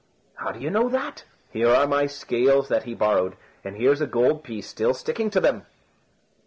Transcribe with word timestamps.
"How 0.37 0.51
do 0.51 0.59
you 0.59 0.71
know 0.71 0.89
that?" 0.89 1.25
"Here 1.51 1.69
are 1.69 1.85
my 1.85 2.07
scales 2.07 2.69
that 2.69 2.85
he 2.85 2.95
borrowed, 2.95 3.37
and 3.63 3.75
here's 3.77 4.01
a 4.01 4.07
gold 4.07 4.43
piece 4.43 4.65
still 4.65 4.95
sticking 4.95 5.29
to 5.29 5.39
them." 5.39 5.67